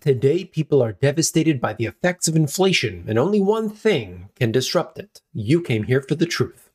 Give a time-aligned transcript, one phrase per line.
[0.00, 4.98] Today, people are devastated by the effects of inflation, and only one thing can disrupt
[4.98, 5.20] it.
[5.32, 6.70] You came here for the truth.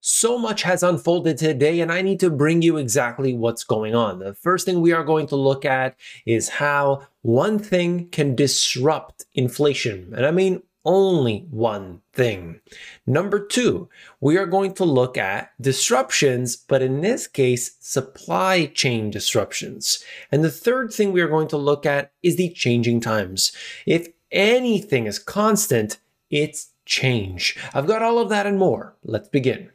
[0.00, 4.20] So much has unfolded today, and I need to bring you exactly what's going on.
[4.20, 9.26] The first thing we are going to look at is how one thing can disrupt
[9.34, 10.14] inflation.
[10.16, 12.60] And I mean only one thing.
[13.06, 13.88] Number two,
[14.20, 20.02] we are going to look at disruptions, but in this case, supply chain disruptions.
[20.32, 23.52] And the third thing we are going to look at is the changing times.
[23.86, 25.98] If anything is constant,
[26.30, 27.56] it's change.
[27.74, 28.96] I've got all of that and more.
[29.04, 29.70] Let's begin.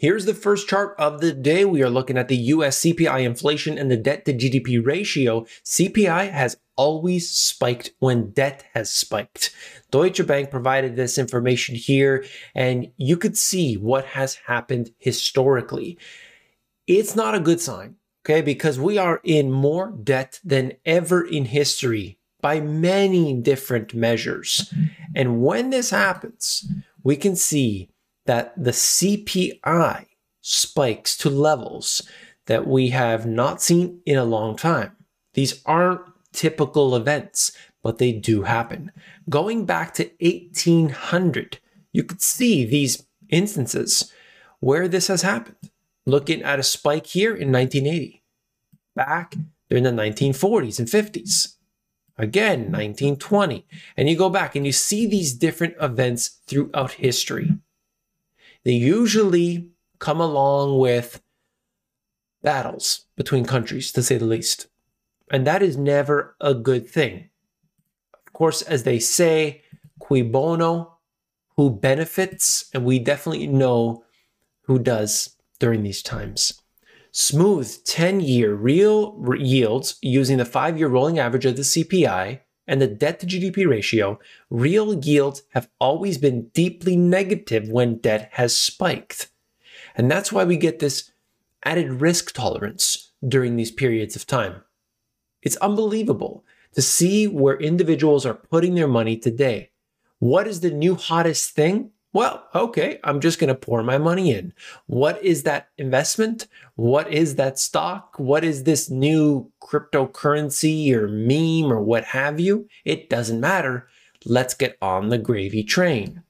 [0.00, 1.64] Here's the first chart of the day.
[1.64, 5.44] We are looking at the US CPI inflation and the debt to GDP ratio.
[5.64, 9.52] CPI has always spiked when debt has spiked.
[9.90, 12.24] Deutsche Bank provided this information here,
[12.54, 15.98] and you could see what has happened historically.
[16.86, 21.46] It's not a good sign, okay, because we are in more debt than ever in
[21.46, 24.72] history by many different measures.
[25.16, 26.64] And when this happens,
[27.02, 27.90] we can see
[28.28, 30.04] that the CPI
[30.42, 32.02] spikes to levels
[32.44, 34.94] that we have not seen in a long time.
[35.32, 36.02] These aren't
[36.34, 38.92] typical events, but they do happen.
[39.30, 41.58] Going back to 1800,
[41.90, 44.12] you could see these instances
[44.60, 45.70] where this has happened.
[46.04, 48.22] Looking at a spike here in 1980,
[48.94, 49.36] back
[49.70, 51.54] during the 1940s and 50s,
[52.18, 57.52] again 1920, and you go back and you see these different events throughout history.
[58.64, 61.20] They usually come along with
[62.42, 64.68] battles between countries, to say the least.
[65.30, 67.30] And that is never a good thing.
[68.26, 69.62] Of course, as they say,
[69.98, 70.98] cui bono,
[71.56, 74.04] who benefits, and we definitely know
[74.62, 76.60] who does during these times.
[77.10, 82.80] Smooth 10 year real yields using the five year rolling average of the CPI and
[82.80, 88.56] the debt to GDP ratio, real yields have always been deeply negative when debt has
[88.56, 89.30] spiked.
[89.96, 91.10] And that's why we get this
[91.64, 94.62] added risk tolerance during these periods of time.
[95.42, 96.44] It's unbelievable
[96.74, 99.70] to see where individuals are putting their money today.
[100.18, 101.92] What is the new hottest thing?
[102.12, 104.54] Well, okay, I'm just going to pour my money in.
[104.86, 106.46] What is that investment?
[106.74, 108.18] What is that stock?
[108.18, 112.66] What is this new cryptocurrency or meme or what have you?
[112.84, 113.88] It doesn't matter.
[114.24, 116.22] Let's get on the gravy train.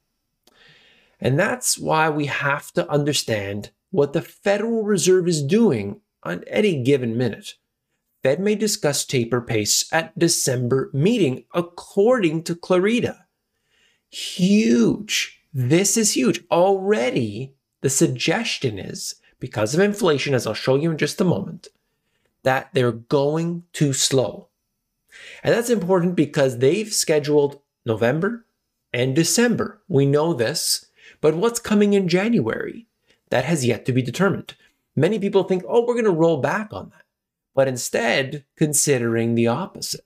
[1.20, 6.82] And that's why we have to understand what the Federal Reserve is doing on any
[6.82, 7.54] given minute.
[8.24, 13.20] Fed may discuss taper pace at December meeting, according to Clarida.
[14.10, 16.44] Huge this is huge.
[16.52, 21.66] Already, the suggestion is because of inflation, as I'll show you in just a moment,
[22.44, 24.50] that they're going too slow.
[25.42, 28.46] And that's important because they've scheduled November
[28.92, 29.82] and December.
[29.88, 30.86] We know this,
[31.20, 32.86] but what's coming in January?
[33.30, 34.54] That has yet to be determined.
[34.94, 37.04] Many people think, oh, we're going to roll back on that.
[37.56, 40.04] But instead, considering the opposite.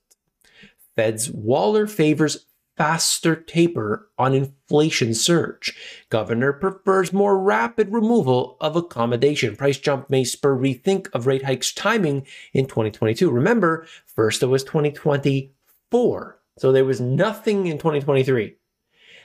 [0.96, 2.46] Fed's Waller favors
[2.82, 5.72] faster taper on inflation surge.
[6.10, 9.54] Governor prefers more rapid removal of accommodation.
[9.54, 13.30] Price jump may spur rethink of rate hikes timing in 2022.
[13.30, 16.40] Remember, first it was 2024.
[16.58, 18.56] So there was nothing in 2023.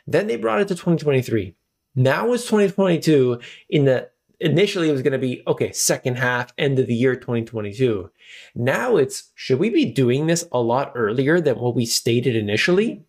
[0.05, 1.55] Then they brought it to 2023.
[1.95, 3.39] Now it's 2022
[3.71, 7.15] in the initially it was going to be okay second half end of the year
[7.15, 8.07] 2022
[8.53, 13.03] now it's should we be doing this a lot earlier than what we stated initially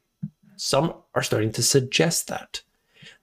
[0.59, 2.63] some are starting to suggest that.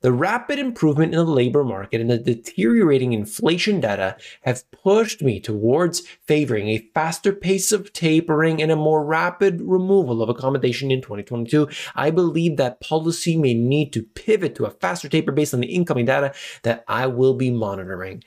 [0.01, 5.39] The rapid improvement in the labor market and the deteriorating inflation data have pushed me
[5.39, 11.01] towards favoring a faster pace of tapering and a more rapid removal of accommodation in
[11.01, 11.67] 2022.
[11.95, 15.73] I believe that policy may need to pivot to a faster taper based on the
[15.73, 18.23] incoming data that I will be monitoring.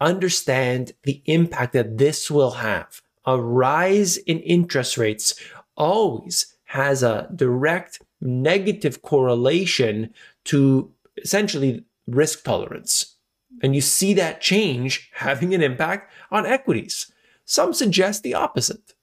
[0.00, 3.02] Understand the impact that this will have.
[3.24, 5.34] A rise in interest rates
[5.76, 10.12] always has a direct negative correlation
[10.44, 13.16] to essentially risk tolerance.
[13.62, 17.12] And you see that change having an impact on equities.
[17.44, 18.94] Some suggest the opposite,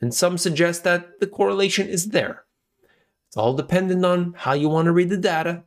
[0.00, 2.44] and some suggest that the correlation is there.
[3.28, 5.64] It's all dependent on how you want to read the data.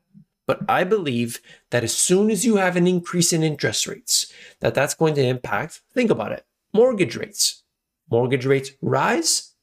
[0.47, 1.41] But I believe
[1.71, 5.25] that as soon as you have an increase in interest rates, that that's going to
[5.25, 7.63] impact, think about it, mortgage rates.
[8.11, 9.54] Mortgage rates rise,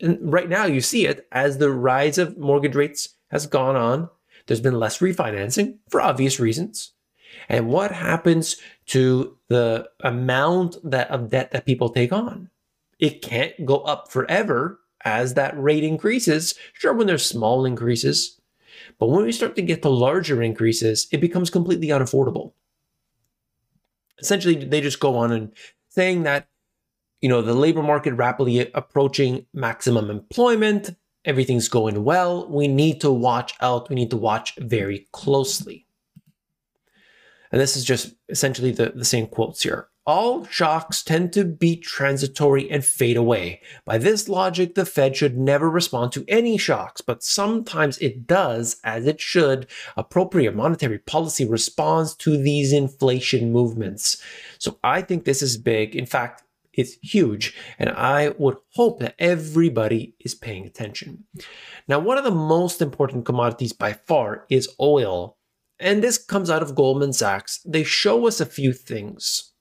[0.00, 4.08] and right now, you see it as the rise of mortgage rates has gone on.
[4.46, 6.92] There's been less refinancing for obvious reasons.
[7.48, 8.56] And what happens
[8.86, 12.50] to the amount that of debt that people take on?
[12.98, 16.54] It can't go up forever as that rate increases.
[16.72, 18.40] Sure, when there's small increases,
[18.98, 22.52] but when we start to get to larger increases, it becomes completely unaffordable.
[24.18, 25.52] Essentially, they just go on and
[25.88, 26.48] saying that,
[27.20, 30.90] you know, the labor market rapidly approaching maximum employment,
[31.24, 32.48] everything's going well.
[32.48, 33.88] We need to watch out.
[33.88, 35.86] We need to watch very closely.
[37.52, 39.88] And this is just essentially the, the same quotes here.
[40.04, 43.60] All shocks tend to be transitory and fade away.
[43.84, 48.76] By this logic, the Fed should never respond to any shocks, but sometimes it does,
[48.84, 49.66] as it should.
[49.96, 54.22] Appropriate monetary policy responds to these inflation movements.
[54.58, 55.96] So I think this is big.
[55.96, 56.44] In fact,
[56.76, 61.24] it's huge, and I would hope that everybody is paying attention.
[61.88, 65.38] Now, one of the most important commodities by far is oil,
[65.80, 67.60] and this comes out of Goldman Sachs.
[67.66, 69.52] They show us a few things.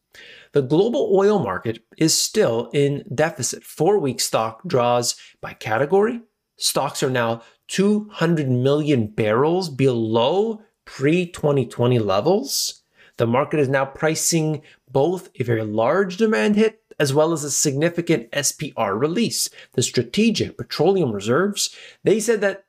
[0.54, 3.64] The global oil market is still in deficit.
[3.64, 6.22] Four week stock draws by category.
[6.58, 12.84] Stocks are now 200 million barrels below pre 2020 levels.
[13.18, 17.52] The market is now pricing both a very large demand hit as well as a
[17.52, 19.50] significant SPR release.
[19.74, 22.66] The Strategic Petroleum Reserves, they said that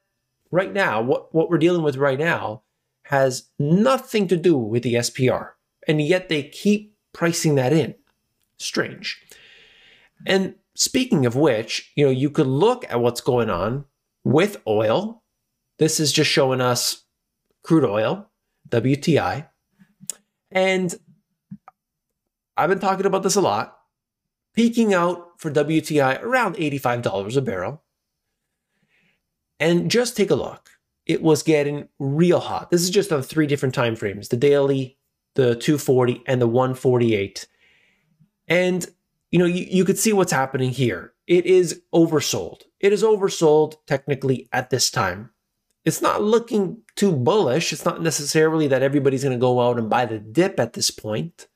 [0.51, 2.63] right now, what, what we're dealing with right now
[3.05, 5.51] has nothing to do with the SPR.
[5.87, 7.95] And yet they keep pricing that in.
[8.59, 9.23] Strange.
[10.27, 13.85] And speaking of which, you know, you could look at what's going on
[14.25, 15.23] with oil.
[15.79, 17.05] This is just showing us
[17.63, 18.29] crude oil,
[18.71, 19.49] WTI.
[20.51, 20.95] And
[22.57, 23.76] I've been talking about this a lot
[24.57, 27.83] peaking out for WTI around $85 a barrel.
[29.61, 30.71] And just take a look.
[31.07, 32.71] It was getting real hot.
[32.71, 34.99] This is just on three different time frames the daily,
[35.35, 37.47] the 240, and the 148.
[38.49, 38.87] And
[39.31, 41.13] you know, you, you could see what's happening here.
[41.27, 42.63] It is oversold.
[42.81, 45.31] It is oversold technically at this time.
[45.85, 47.73] It's not looking too bullish.
[47.73, 50.91] It's not necessarily that everybody's going to go out and buy the dip at this
[50.91, 51.47] point,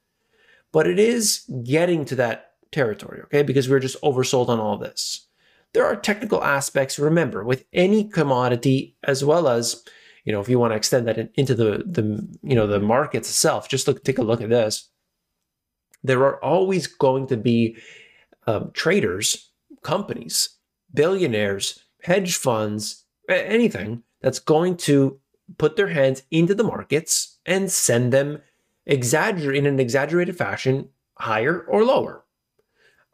[0.72, 3.42] but it is getting to that territory, okay?
[3.42, 5.26] Because we're just oversold on all this.
[5.72, 9.84] There are technical aspects, remember, with any commodity, as well as,
[10.24, 13.28] you know, if you want to extend that into the, the you know, the markets
[13.28, 14.88] itself, just look, take a look at this.
[16.02, 17.76] There are always going to be
[18.46, 19.50] um, traders,
[19.82, 20.50] companies,
[20.92, 25.20] billionaires, hedge funds, anything that's going to
[25.58, 28.40] put their hands into the markets and send them
[28.86, 32.24] exaggerate in an exaggerated fashion higher or lower.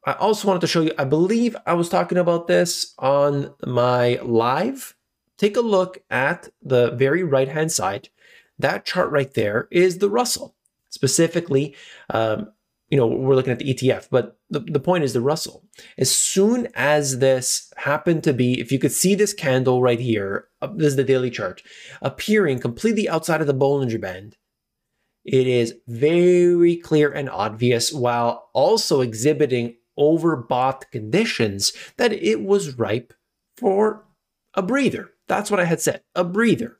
[0.07, 4.21] I also wanted to show you, I believe I was talking about this on my
[4.23, 4.95] live.
[5.37, 8.09] Take a look at the very right hand side.
[8.57, 10.55] That chart right there is the Russell.
[10.91, 11.75] Specifically,
[12.11, 12.53] um,
[12.89, 15.65] you know, we're looking at the ETF, but the, the point is the Russell.
[15.99, 20.47] As soon as this happened to be, if you could see this candle right here,
[20.77, 21.63] this is the daily chart,
[22.01, 24.37] appearing completely outside of the Bollinger Band,
[25.25, 33.13] it is very clear and obvious while also exhibiting overbought conditions that it was ripe
[33.57, 34.05] for
[34.55, 35.11] a breather.
[35.29, 36.79] That's what I had said, a breather.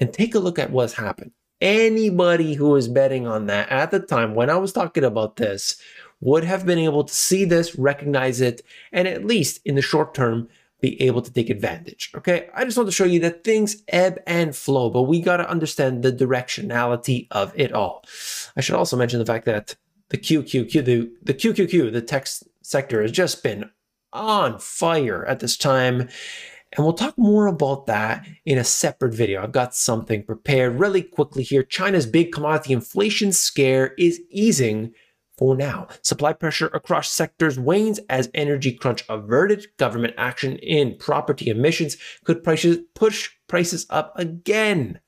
[0.00, 1.32] And take a look at what's happened.
[1.60, 5.80] Anybody who was betting on that at the time when I was talking about this
[6.20, 8.62] would have been able to see this, recognize it,
[8.92, 10.48] and at least in the short term,
[10.80, 12.10] be able to take advantage.
[12.14, 15.38] Okay, I just want to show you that things ebb and flow, but we got
[15.38, 18.04] to understand the directionality of it all.
[18.56, 19.76] I should also mention the fact that
[20.10, 22.26] the QQQ, the, the QQQ, the tech
[22.62, 23.70] sector has just been
[24.12, 26.08] on fire at this time.
[26.76, 29.42] And we'll talk more about that in a separate video.
[29.42, 31.62] I've got something prepared really quickly here.
[31.62, 34.92] China's big commodity inflation scare is easing
[35.36, 35.88] for now.
[36.02, 39.66] Supply pressure across sectors wanes as energy crunch averted.
[39.78, 45.00] Government action in property emissions could prices push prices up again.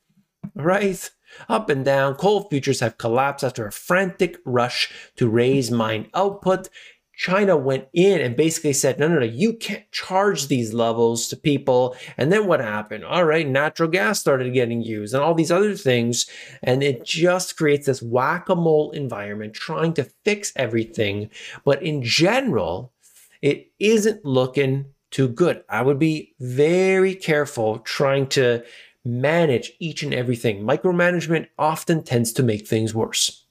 [0.55, 1.09] Right?
[1.49, 6.69] Up and down, coal futures have collapsed after a frantic rush to raise mine output.
[7.17, 11.35] China went in and basically said, no, no, no, you can't charge these levels to
[11.35, 11.95] people.
[12.15, 13.03] And then what happened?
[13.03, 16.27] All right, natural gas started getting used and all these other things.
[16.61, 21.31] And it just creates this whack a mole environment trying to fix everything.
[21.65, 22.93] But in general,
[23.41, 25.63] it isn't looking too good.
[25.69, 28.63] I would be very careful trying to
[29.07, 30.63] manage each and everything.
[30.63, 33.45] Micromanagement often tends to make things worse.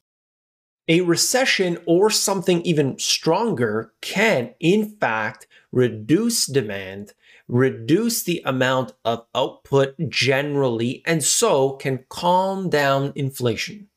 [0.89, 7.13] A recession or something even stronger can, in fact, reduce demand,
[7.49, 13.89] reduce the amount of output generally, and so can calm down inflation.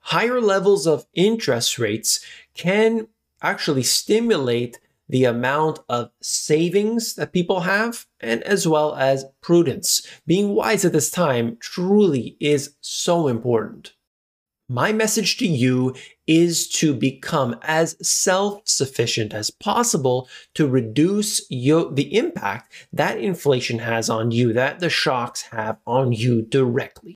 [0.00, 2.24] Higher levels of interest rates
[2.54, 3.08] can
[3.42, 10.06] actually stimulate the amount of savings that people have, and as well as prudence.
[10.26, 13.92] Being wise at this time truly is so important.
[14.66, 15.94] My message to you
[16.26, 24.08] is to become as self-sufficient as possible to reduce your, the impact that inflation has
[24.08, 27.14] on you, that the shocks have on you directly.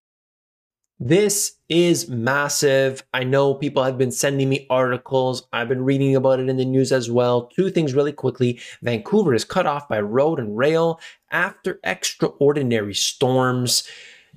[1.01, 3.05] This is massive.
[3.15, 5.47] I know people have been sending me articles.
[5.53, 7.47] I've been reading about it in the news as well.
[7.47, 8.61] Two things really quickly.
[8.83, 10.99] Vancouver is cut off by road and rail
[11.31, 13.89] after extraordinary storms.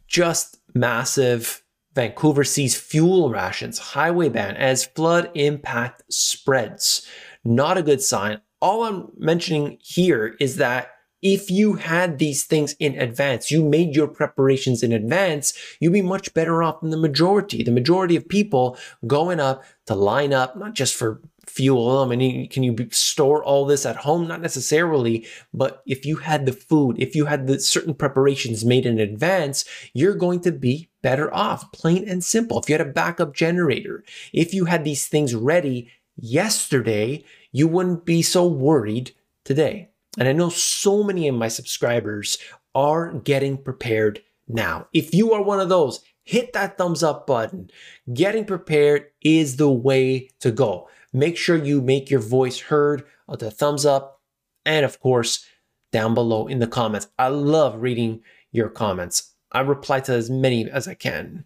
[0.07, 1.63] Just massive.
[1.95, 7.05] Vancouver sees fuel rations, highway ban as flood impact spreads.
[7.43, 8.39] Not a good sign.
[8.61, 13.95] All I'm mentioning here is that if you had these things in advance, you made
[13.95, 17.63] your preparations in advance, you'd be much better off than the majority.
[17.63, 21.99] The majority of people going up to line up, not just for fuel.
[21.99, 24.27] I mean, can you store all this at home?
[24.27, 28.85] Not necessarily, but if you had the food, if you had the certain preparations made
[28.85, 32.59] in advance, you're going to be better off, plain and simple.
[32.59, 38.05] If you had a backup generator, if you had these things ready yesterday, you wouldn't
[38.05, 39.11] be so worried
[39.43, 39.90] today.
[40.17, 42.37] And I know so many of my subscribers
[42.75, 44.87] are getting prepared now.
[44.93, 47.69] If you are one of those, hit that thumbs up button.
[48.13, 50.89] Getting prepared is the way to go.
[51.13, 54.21] Make sure you make your voice heard with the thumbs up
[54.65, 55.45] and of course
[55.91, 57.07] down below in the comments.
[57.19, 59.33] I love reading your comments.
[59.51, 61.45] I reply to as many as I can.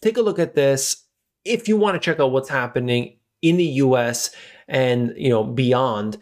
[0.00, 1.04] Take a look at this.
[1.44, 4.34] If you want to check out what's happening in the US
[4.66, 6.18] and you know beyond,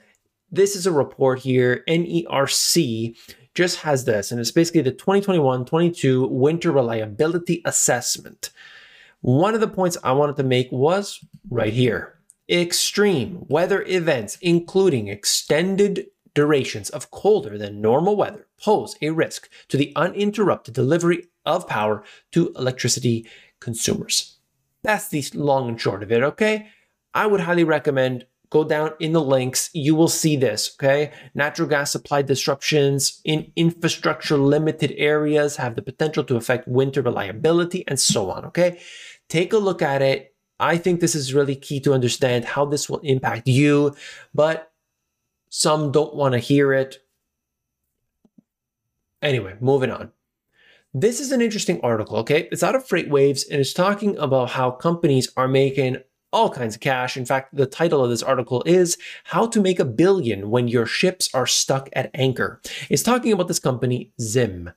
[0.53, 3.17] this is a report here, NERC
[3.55, 8.51] just has this, and it's basically the 2021-22 Winter Reliability Assessment.
[9.21, 12.19] One of the points I wanted to make was right here.
[12.51, 19.77] Extreme weather events, including extended durations of colder than normal weather, pose a risk to
[19.77, 23.27] the uninterrupted delivery of power to electricity
[23.61, 24.39] consumers.
[24.83, 26.69] That's the long and short of it, okay?
[27.15, 31.11] I would highly recommend go down in the links, you will see this, okay?
[31.35, 37.83] Natural gas supply disruptions in infrastructure limited areas have the potential to affect winter reliability
[37.89, 38.79] and so on, okay?
[39.31, 40.35] Take a look at it.
[40.61, 43.97] I think this is really key to understand how this will impact you,
[44.35, 44.71] but
[45.49, 46.99] some don't want to hear it.
[49.23, 50.13] Anyway, moving on.
[50.93, 52.49] This is an interesting article, okay?
[52.53, 55.97] It's out of FreightWaves and it's talking about how companies are making
[56.33, 57.17] all kinds of cash.
[57.17, 60.87] In fact, the title of this article is How to Make a Billion When Your
[60.87, 62.61] Ships Are Stuck at Anchor.
[62.89, 64.73] It's talking about this company, Zim.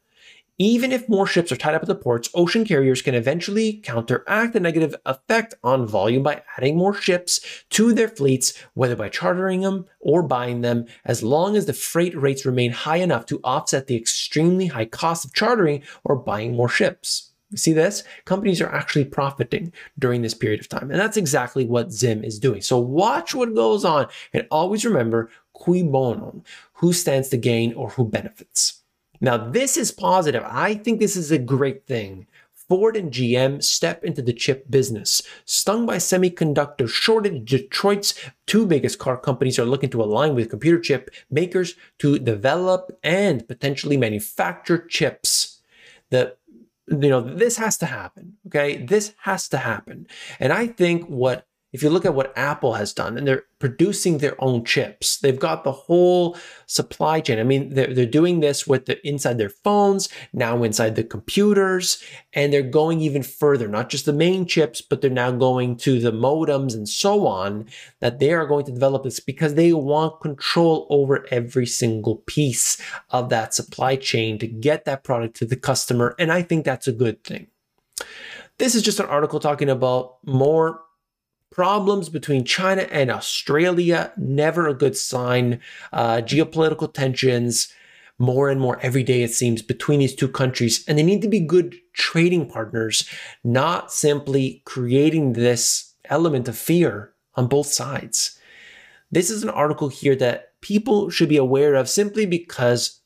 [0.57, 4.53] Even if more ships are tied up at the ports, ocean carriers can eventually counteract
[4.53, 9.61] the negative effect on volume by adding more ships to their fleets, whether by chartering
[9.61, 13.87] them or buying them, as long as the freight rates remain high enough to offset
[13.87, 17.33] the extremely high cost of chartering or buying more ships.
[17.55, 18.03] See this?
[18.25, 20.91] Companies are actually profiting during this period of time.
[20.91, 22.61] And that's exactly what Zim is doing.
[22.61, 26.43] So watch what goes on and always remember cui bono,
[26.73, 28.81] who stands to gain or who benefits.
[29.21, 30.43] Now, this is positive.
[30.45, 32.27] I think this is a great thing.
[32.67, 35.21] Ford and GM step into the chip business.
[35.45, 40.79] Stung by semiconductor shortage, Detroit's two biggest car companies are looking to align with computer
[40.79, 45.61] chip makers to develop and potentially manufacture chips.
[46.09, 46.35] The
[46.87, 48.37] you know, this has to happen.
[48.47, 48.77] Okay.
[48.77, 50.07] This has to happen.
[50.39, 54.19] And I think what if you look at what Apple has done, and they're producing
[54.19, 57.37] their own chips, they've got the whole supply chain.
[57.37, 62.01] I mean, they're, they're doing this with the inside their phones, now inside the computers,
[62.31, 65.99] and they're going even further, not just the main chips, but they're now going to
[65.99, 67.67] the modems and so on,
[67.99, 72.81] that they are going to develop this because they want control over every single piece
[73.09, 76.15] of that supply chain to get that product to the customer.
[76.17, 77.47] And I think that's a good thing.
[78.59, 80.79] This is just an article talking about more
[81.55, 85.61] Problems between China and Australia, never a good sign.
[85.93, 87.69] Uh, geopolitical tensions,
[88.19, 90.83] more and more every day, it seems, between these two countries.
[90.85, 93.09] And they need to be good trading partners,
[93.41, 98.37] not simply creating this element of fear on both sides.
[99.09, 102.99] This is an article here that people should be aware of simply because,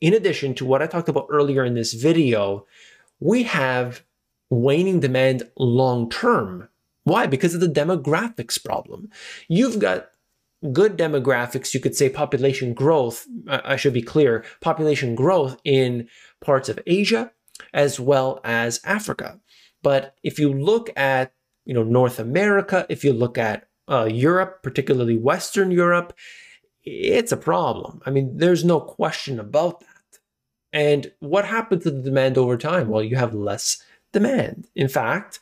[0.00, 2.64] in addition to what I talked about earlier in this video,
[3.18, 4.04] we have
[4.50, 6.68] waning demand long term
[7.08, 7.26] why?
[7.26, 9.10] Because of the demographics problem.
[9.48, 10.10] You've got
[10.72, 16.08] good demographics, you could say population growth, I should be clear, population growth in
[16.40, 17.30] parts of Asia
[17.72, 19.40] as well as Africa.
[19.82, 21.32] But if you look at,
[21.64, 26.12] you know, North America, if you look at uh, Europe, particularly Western Europe,
[26.84, 28.00] it's a problem.
[28.04, 30.18] I mean, there's no question about that.
[30.72, 32.88] And what happens to the demand over time?
[32.88, 34.66] Well, you have less demand.
[34.74, 35.40] In fact,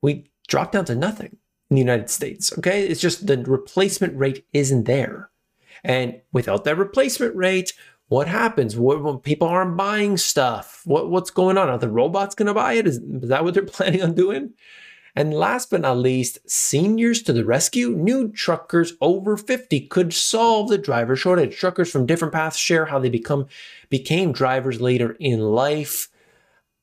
[0.00, 1.36] we drop down to nothing
[1.70, 2.56] in the United States.
[2.58, 2.86] Okay.
[2.86, 5.30] It's just the replacement rate isn't there.
[5.84, 7.72] And without that replacement rate,
[8.08, 10.82] what happens What, when people aren't buying stuff?
[10.84, 11.68] What, what's going on?
[11.68, 12.86] Are the robots going to buy it?
[12.86, 14.54] Is, is that what they're planning on doing?
[15.16, 17.90] And last but not least, seniors to the rescue.
[17.90, 21.56] New truckers over 50 could solve the driver shortage.
[21.56, 23.46] Truckers from different paths share how they become
[23.88, 26.08] became drivers later in life.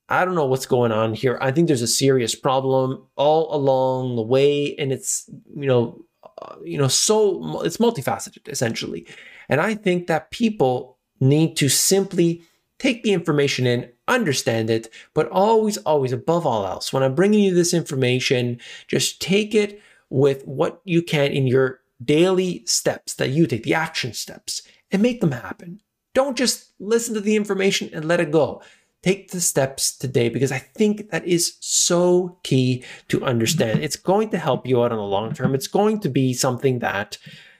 [0.09, 1.37] I don't know what's going on here.
[1.41, 6.05] I think there's a serious problem all along the way, and it's you know,
[6.41, 9.07] uh, you know, so it's multifaceted essentially.
[9.49, 12.43] And I think that people need to simply
[12.79, 17.43] take the information in, understand it, but always, always above all else, when I'm bringing
[17.43, 23.29] you this information, just take it with what you can in your daily steps that
[23.29, 25.81] you take, the action steps, and make them happen.
[26.13, 28.61] Don't just listen to the information and let it go.
[29.03, 33.83] Take the steps today because I think that is so key to understand.
[33.83, 35.53] It's going to help you out on the long term.
[35.53, 37.17] It's going to be something that,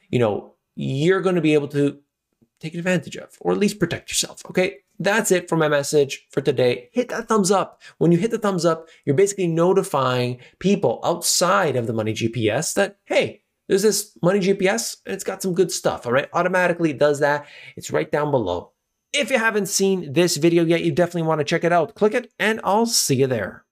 [0.09, 1.99] you know, you're going to be able to
[2.59, 4.41] take advantage of, or at least protect yourself.
[4.49, 6.89] Okay, that's it for my message for today.
[6.93, 7.81] Hit that thumbs up.
[7.97, 12.73] When you hit the thumbs up, you're basically notifying people outside of the Money GPS
[12.75, 16.05] that, hey, there's this Money GPS and it's got some good stuff.
[16.05, 17.45] All right, automatically does that.
[17.75, 18.71] It's right down below.
[19.15, 21.93] If you haven't seen this video yet, you definitely want to check it out.
[21.93, 23.63] Click it and I'll see you there.